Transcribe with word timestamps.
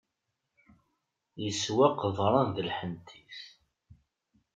Yeswa 1.43 1.87
qeḍran 2.01 2.49
d 2.55 2.57
lḥentit. 2.69 3.37